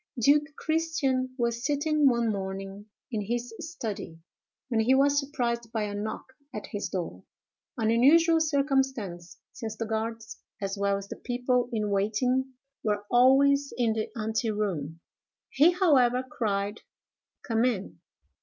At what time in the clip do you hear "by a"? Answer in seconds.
5.71-5.93